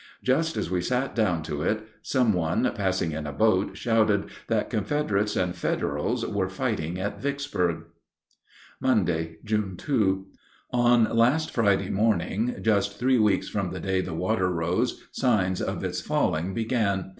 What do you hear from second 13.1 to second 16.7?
weeks from the day the water rose, signs of its falling